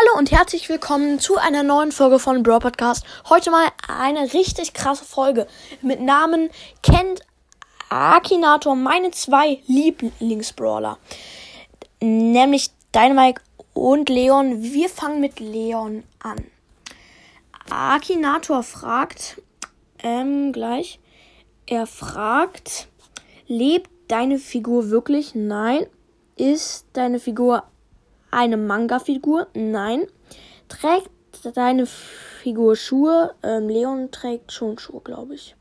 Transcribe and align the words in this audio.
Hallo 0.00 0.18
und 0.18 0.30
herzlich 0.30 0.68
willkommen 0.70 1.18
zu 1.18 1.36
einer 1.36 1.62
neuen 1.62 1.92
Folge 1.92 2.18
von 2.18 2.42
Brawl 2.42 2.60
Podcast. 2.60 3.04
Heute 3.28 3.50
mal 3.50 3.68
eine 3.86 4.32
richtig 4.32 4.72
krasse 4.72 5.04
Folge 5.04 5.46
mit 5.82 6.00
Namen 6.00 6.48
kennt 6.82 7.20
Akinator 7.90 8.76
meine 8.76 9.10
zwei 9.10 9.60
Lieblingsbrawler, 9.66 10.96
nämlich 12.00 12.70
Dynamite 12.94 13.42
und 13.74 14.08
Leon. 14.08 14.62
Wir 14.62 14.88
fangen 14.88 15.20
mit 15.20 15.38
Leon 15.38 16.04
an. 16.20 16.46
Akinator 17.68 18.62
fragt 18.62 19.42
ähm, 20.02 20.52
gleich. 20.52 20.98
Er 21.66 21.86
fragt, 21.86 22.88
lebt 23.48 23.90
deine 24.08 24.38
Figur 24.38 24.88
wirklich? 24.88 25.34
Nein. 25.34 25.84
Ist 26.36 26.86
deine 26.94 27.20
Figur 27.20 27.64
eine 28.30 28.56
Manga-Figur? 28.56 29.48
Nein. 29.54 30.06
Trägt 30.68 31.10
deine 31.54 31.86
Figur 31.86 32.76
Schuhe? 32.76 33.34
Ähm, 33.42 33.68
Leon 33.68 34.10
trägt 34.10 34.52
schon 34.52 34.78
Schuhe, 34.78 35.00
glaube 35.00 35.34
ich. 35.34 35.56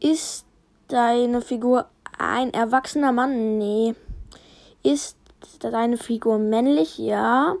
Ist 0.00 0.44
deine 0.88 1.40
Figur 1.40 1.86
ein 2.18 2.52
erwachsener 2.52 3.12
Mann? 3.12 3.58
Nee. 3.58 3.94
Ist 4.82 5.16
deine 5.60 5.96
Figur 5.96 6.38
männlich? 6.38 6.98
Ja. 6.98 7.56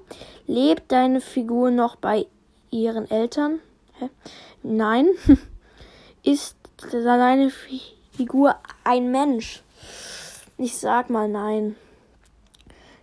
Lebt 0.46 0.92
deine 0.92 1.20
Figur 1.20 1.70
noch 1.70 1.96
bei 1.96 2.26
ihren 2.70 3.10
Eltern? 3.10 3.60
Hä? 3.98 4.10
Nein. 4.62 5.08
Ist 6.22 6.56
deine 6.92 7.50
Figur 7.50 8.56
ein 8.84 9.10
Mensch? 9.10 9.62
Ich 10.58 10.76
sag 10.76 11.10
mal 11.10 11.28
nein. 11.28 11.76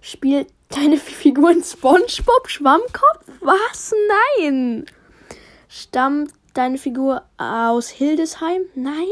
Spielt 0.07 0.49
deine 0.69 0.97
Figur 0.97 1.49
in 1.49 1.63
SpongeBob 1.63 2.47
Schwammkopf? 2.47 3.25
Was? 3.39 3.91
Nein. 4.37 4.85
Stammt 5.67 6.31
deine 6.53 6.77
Figur 6.77 7.23
aus 7.39 7.89
Hildesheim? 7.89 8.61
Nein. 8.75 9.07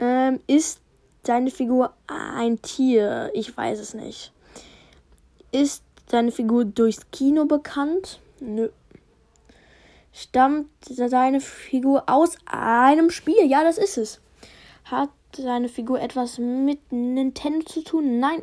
Ähm, 0.00 0.40
ist 0.48 0.80
deine 1.22 1.52
Figur 1.52 1.94
ein 2.08 2.60
Tier? 2.60 3.30
Ich 3.34 3.56
weiß 3.56 3.78
es 3.78 3.94
nicht. 3.94 4.32
Ist 5.52 5.84
deine 6.08 6.32
Figur 6.32 6.64
durchs 6.64 7.08
Kino 7.12 7.44
bekannt? 7.44 8.18
Nö. 8.40 8.70
Stammt 10.12 10.70
deine 10.88 11.40
Figur 11.40 12.02
aus 12.08 12.36
einem 12.46 13.10
Spiel? 13.10 13.46
Ja, 13.46 13.62
das 13.62 13.78
ist 13.78 13.96
es. 13.96 14.20
Hat 14.86 15.10
deine 15.38 15.68
Figur 15.68 16.00
etwas 16.00 16.38
mit 16.38 16.90
Nintendo 16.90 17.64
zu 17.64 17.84
tun? 17.84 18.18
Nein. 18.18 18.42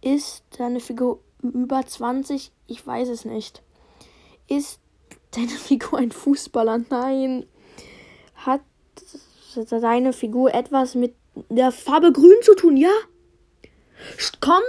Ist 0.00 0.44
deine 0.56 0.80
Figur 0.80 1.20
über 1.42 1.84
20? 1.84 2.52
Ich 2.66 2.86
weiß 2.86 3.08
es 3.08 3.24
nicht. 3.24 3.62
Ist 4.46 4.80
deine 5.32 5.48
Figur 5.48 5.98
ein 5.98 6.12
Fußballer? 6.12 6.80
Nein. 6.90 7.46
Hat 8.34 8.60
deine 9.70 10.12
Figur 10.12 10.54
etwas 10.54 10.94
mit 10.94 11.14
der 11.48 11.72
Farbe 11.72 12.12
grün 12.12 12.36
zu 12.42 12.54
tun? 12.54 12.76
Ja. 12.76 12.92
Kommt 14.40 14.62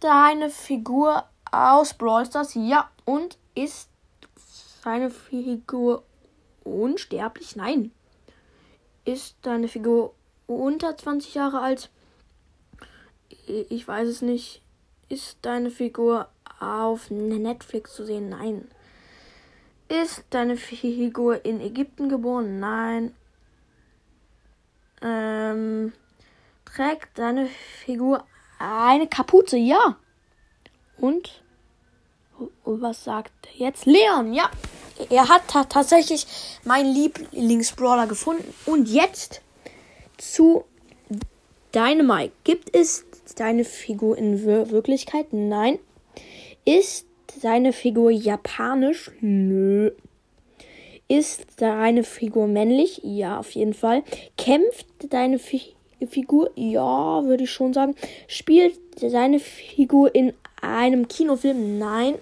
deine 0.00 0.50
Figur 0.50 1.24
aus 1.50 1.94
Brawl 1.94 2.26
Stars? 2.26 2.54
Ja. 2.54 2.90
Und 3.04 3.38
ist 3.54 3.88
deine 4.84 5.10
Figur 5.10 6.04
unsterblich? 6.64 7.56
Nein. 7.56 7.90
Ist 9.04 9.36
deine 9.42 9.68
Figur 9.68 10.14
unter 10.46 10.96
20 10.96 11.34
Jahre 11.34 11.60
alt? 11.60 11.90
Ich 13.46 13.86
weiß 13.86 14.08
es 14.08 14.22
nicht. 14.22 14.62
Ist 15.08 15.38
deine 15.42 15.70
Figur 15.70 16.28
auf 16.58 17.10
Netflix 17.10 17.94
zu 17.94 18.04
sehen? 18.04 18.28
Nein. 18.28 18.68
Ist 19.88 20.24
deine 20.30 20.56
Figur 20.56 21.44
in 21.44 21.60
Ägypten 21.60 22.08
geboren? 22.08 22.58
Nein. 22.58 23.14
Ähm, 25.02 25.92
trägt 26.64 27.18
deine 27.18 27.46
Figur 27.84 28.24
eine 28.58 29.06
Kapuze? 29.06 29.56
Ja. 29.56 29.96
Und? 30.98 31.42
Was 32.64 33.04
sagt 33.04 33.32
jetzt 33.54 33.86
Leon? 33.86 34.34
Ja. 34.34 34.50
Er 35.10 35.28
hat 35.28 35.42
tatsächlich 35.68 36.26
meinen 36.64 36.92
Lieblingsbrawler 36.92 38.08
gefunden. 38.08 38.52
Und 38.64 38.88
jetzt 38.88 39.40
zu 40.18 40.64
Dynamite. 41.74 42.32
Gibt 42.44 42.74
es 42.74 43.04
deine 43.34 43.64
Figur 43.64 44.16
in 44.16 44.44
Wirklichkeit? 44.44 45.32
Nein. 45.32 45.78
Ist 46.64 47.06
deine 47.42 47.72
Figur 47.72 48.10
japanisch? 48.10 49.10
Nö. 49.20 49.90
Ist 51.08 51.46
deine 51.58 52.02
Figur 52.02 52.46
männlich? 52.48 53.00
Ja, 53.04 53.38
auf 53.38 53.50
jeden 53.52 53.74
Fall. 53.74 54.02
Kämpft 54.36 54.86
deine 55.10 55.38
Fi 55.38 55.62
Figur? 56.10 56.50
Ja, 56.56 57.24
würde 57.24 57.44
ich 57.44 57.50
schon 57.50 57.72
sagen. 57.72 57.94
Spielt 58.28 58.78
deine 59.00 59.38
Figur 59.38 60.14
in 60.14 60.32
einem 60.60 61.08
Kinofilm? 61.08 61.78
Nein. 61.78 62.16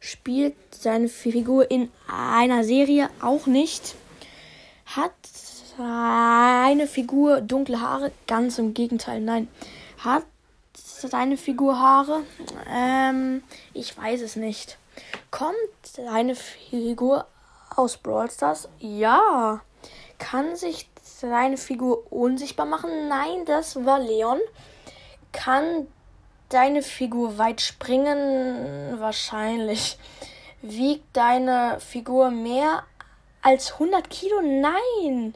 Spielt 0.00 0.54
seine 0.70 1.08
Figur 1.08 1.70
in 1.70 1.90
einer 2.08 2.64
Serie? 2.64 3.10
Auch 3.20 3.46
nicht. 3.46 3.96
Hat 4.86 5.12
seine 5.76 6.86
Figur 6.86 7.40
dunkle 7.40 7.80
Haare? 7.80 8.12
Ganz 8.26 8.58
im 8.58 8.72
Gegenteil, 8.72 9.20
nein. 9.20 9.48
Hat 9.98 10.24
seine 11.08 11.36
Figur 11.36 11.78
Haare? 11.78 12.22
Ähm, 12.70 13.42
ich 13.74 13.96
weiß 13.96 14.20
es 14.22 14.36
nicht. 14.36 14.78
Kommt 15.30 15.56
seine 15.82 16.34
Figur 16.34 17.26
aus 17.74 17.96
Brawl 17.96 18.30
Stars? 18.30 18.68
Ja. 18.78 19.60
Kann 20.18 20.56
sich 20.56 20.88
seine 21.02 21.56
Figur 21.56 22.10
unsichtbar 22.12 22.66
machen? 22.66 23.08
Nein, 23.08 23.44
das 23.46 23.84
war 23.84 23.98
Leon. 23.98 24.40
Kann 25.32 25.88
deine 26.48 26.82
Figur 26.82 27.38
weit 27.38 27.60
springen? 27.60 29.00
Wahrscheinlich. 29.00 29.98
Wiegt 30.60 31.16
deine 31.16 31.80
Figur 31.80 32.30
mehr 32.30 32.84
als 33.40 33.72
100 33.72 34.08
Kilo? 34.10 34.40
Nein. 34.42 35.34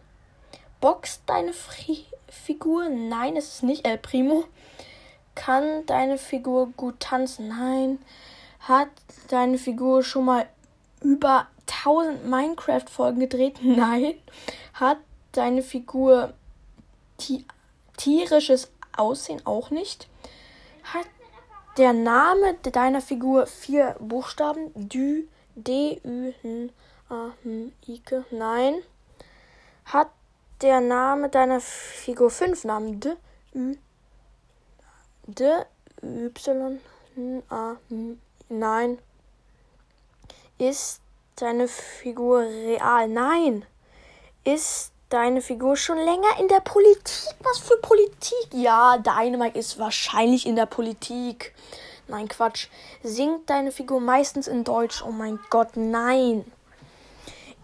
Boxt 0.80 1.22
deine 1.26 1.52
Fri 1.52 2.04
Figur? 2.28 2.88
Nein, 2.88 3.36
es 3.36 3.54
ist 3.54 3.62
nicht 3.62 3.86
El 3.86 3.98
Primo. 3.98 4.44
Kann 5.36 5.86
deine 5.86 6.18
Figur 6.18 6.72
gut 6.76 6.98
tanzen? 6.98 7.48
Nein. 7.48 8.00
Hat 8.58 8.88
deine 9.28 9.58
Figur 9.58 10.02
schon 10.02 10.24
mal 10.24 10.48
über 11.02 11.46
1000 11.68 12.26
Minecraft-Folgen 12.26 13.20
gedreht? 13.20 13.58
Nein. 13.62 14.14
Hat 14.74 14.98
deine 15.32 15.62
Figur 15.62 16.32
ti 17.18 17.44
tierisches 17.96 18.72
Aussehen? 18.96 19.44
Auch 19.46 19.70
nicht. 19.70 20.08
Hat 20.82 21.06
der 21.76 21.92
Name 21.92 22.54
deiner 22.72 23.00
Figur 23.00 23.46
vier 23.46 23.94
Buchstaben? 24.00 24.72
Dü, 24.74 25.28
D, 25.54 26.00
Ü, 26.04 26.32
N, 26.42 26.72
A, 27.10 27.30
N, 27.44 27.72
Ike? 27.86 28.24
Nein. 28.30 28.76
Hat 29.84 30.08
der 30.62 30.80
Name 30.80 31.28
deiner 31.28 31.60
Figur 31.60 32.30
fünf 32.30 32.64
Namen? 32.64 33.00
D, 33.00 33.16
Ü, 33.54 33.76
D, 35.26 35.44
Y, 36.02 36.80
A, 37.48 37.76
Nein. 38.48 38.98
Ist 40.58 41.00
deine 41.34 41.66
Figur 41.66 42.42
real? 42.42 43.08
Nein. 43.08 43.64
Ist 44.44 44.92
deine 45.08 45.40
Figur 45.40 45.76
schon 45.76 45.98
länger 45.98 46.38
in 46.38 46.46
der 46.46 46.60
Politik? 46.60 47.34
Was 47.40 47.58
für 47.58 47.76
Politik? 47.78 48.48
Ja, 48.52 48.98
Dynamite 48.98 49.58
ist 49.58 49.80
wahrscheinlich 49.80 50.46
in 50.46 50.54
der 50.54 50.66
Politik. 50.66 51.54
Nein, 52.06 52.28
Quatsch. 52.28 52.68
Singt 53.02 53.50
deine 53.50 53.72
Figur 53.72 54.00
meistens 54.00 54.46
in 54.46 54.62
Deutsch? 54.62 55.02
Oh 55.02 55.10
mein 55.10 55.40
Gott, 55.50 55.70
nein. 55.76 56.44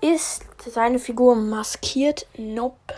Ist 0.01 0.43
deine 0.75 0.99
Figur 0.99 1.37
maskiert? 1.37 2.27
Nope. 2.37 2.95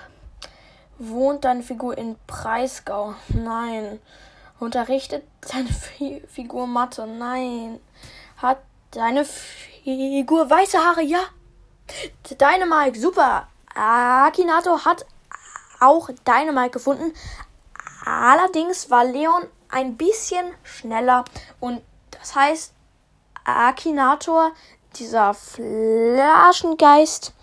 Wohnt 0.98 1.44
deine 1.44 1.62
Figur 1.62 1.98
in 1.98 2.16
Breisgau? 2.26 3.14
Nein. 3.28 4.00
Unterrichtet 4.64 5.22
deine 5.52 5.68
Fi 5.68 6.22
Figur 6.26 6.66
Mathe? 6.66 7.06
Nein. 7.06 7.78
Hat 8.38 8.62
deine 8.92 9.26
Figur 9.26 10.48
weiße 10.48 10.78
Haare? 10.78 11.02
Ja. 11.02 11.20
Dynamite, 12.30 12.98
super. 12.98 13.46
Akinato 13.74 14.86
hat 14.86 15.04
auch 15.80 16.08
Dynamite 16.26 16.70
gefunden. 16.70 17.12
Allerdings 18.06 18.90
war 18.90 19.04
Leon 19.04 19.42
ein 19.68 19.98
bisschen 19.98 20.46
schneller 20.62 21.26
und 21.60 21.82
das 22.10 22.34
heißt, 22.34 22.72
Akinator, 23.44 24.52
dieser 24.96 25.34
Flaschengeist, 25.34 27.34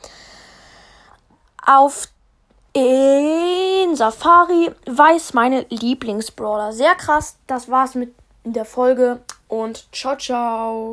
auf 1.63 2.07
in 3.91 3.97
Safari 3.97 4.71
weiß 4.85 5.33
meine 5.33 5.65
Lieblingsbrawler. 5.69 6.71
Sehr 6.71 6.95
krass. 6.95 7.35
Das 7.45 7.69
war's 7.69 7.93
mit 7.95 8.15
der 8.45 8.63
Folge 8.63 9.19
und 9.49 9.85
ciao, 9.91 10.15
ciao. 10.17 10.89